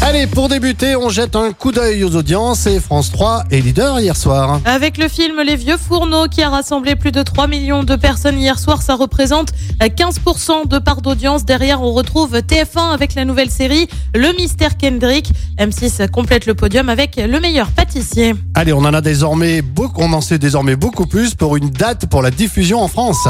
[0.00, 3.98] Allez, pour débuter, on jette un coup d'œil aux audiences et France 3 est leader
[3.98, 4.60] hier soir.
[4.64, 8.38] Avec le film Les Vieux Fourneaux qui a rassemblé plus de 3 millions de personnes
[8.38, 9.48] hier soir, ça représente
[9.80, 11.44] 15% de part d'audience.
[11.44, 15.32] Derrière, on retrouve TF1 avec la nouvelle série Le Mystère Kendrick.
[15.58, 18.34] M6 complète le podium avec Le Meilleur Pâtissier.
[18.54, 22.06] Allez, on en a désormais beaucoup, on en sait désormais beaucoup plus pour une date
[22.06, 23.26] pour la diffusion en France.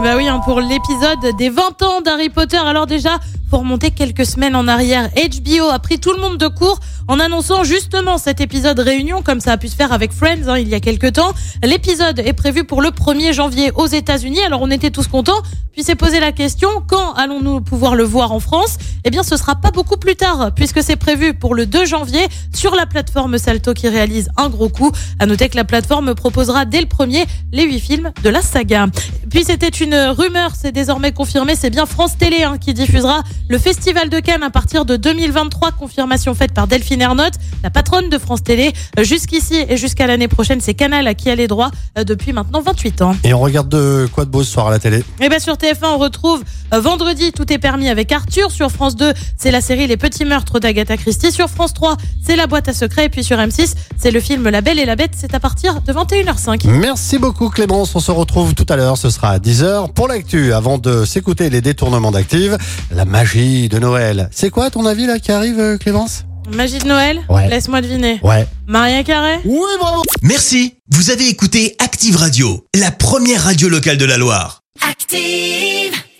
[0.00, 2.56] Et bah oui, hein, pour l'épisode des 20 ans d'Harry Potter.
[2.56, 3.18] Alors déjà,
[3.50, 7.20] pour remonter quelques semaines en arrière, HBO a pris tout le monde de court en
[7.20, 10.68] annonçant justement cet épisode réunion, comme ça a pu se faire avec Friends hein, il
[10.68, 11.34] y a quelques temps.
[11.62, 14.40] L'épisode est prévu pour le 1er janvier aux États-Unis.
[14.40, 15.42] Alors on était tous contents,
[15.72, 18.78] puis s'est posé la question quand allons-nous pouvoir le voir en France?
[19.04, 22.26] Eh bien, ce sera pas beaucoup plus tard, puisque c'est prévu pour le 2 janvier
[22.54, 24.92] sur la plateforme Salto qui réalise un gros coup.
[25.18, 28.86] À noter que la plateforme proposera dès le premier les huit films de la saga.
[29.30, 33.58] Puis c'était une rumeur, c'est désormais confirmé, c'est bien France Télé hein, qui diffusera le
[33.58, 38.18] Festival de Cannes à partir de 2023, confirmation faite par Delphine Ernotte, la patronne de
[38.18, 38.72] France Télé.
[39.00, 43.02] Jusqu'ici et jusqu'à l'année prochaine, c'est Canal qui a les droits euh, depuis maintenant 28
[43.02, 43.14] ans.
[43.22, 45.54] Et on regarde de quoi de beau ce soir à la télé Et bien sur
[45.54, 46.42] TF1, on retrouve
[46.74, 48.50] euh, vendredi Tout est permis avec Arthur.
[48.50, 51.30] Sur France 2, c'est la série Les Petits Meurtres d'Agatha Christie.
[51.30, 53.04] Sur France 3, c'est La Boîte à Secrets.
[53.04, 55.12] Et puis sur M6, c'est le film La Belle et la Bête.
[55.16, 56.68] C'est à partir de 21h05.
[56.68, 60.52] Merci beaucoup Clémence, on se retrouve tout à l'heure, ce sera à 10h pour l'actu.
[60.52, 62.56] Avant de s'écouter les détournements d'Active,
[62.90, 64.28] la magie de Noël.
[64.32, 66.24] C'est quoi ton avis là qui arrive euh, Clémence?
[66.52, 67.20] Magie de Noël?
[67.28, 67.48] Ouais.
[67.48, 68.18] Laisse-moi deviner.
[68.22, 68.46] Ouais.
[68.66, 69.36] Maria Carré?
[69.44, 74.62] Oui, bravo Merci, vous avez écouté Active Radio, la première radio locale de la Loire.
[74.88, 76.00] Active.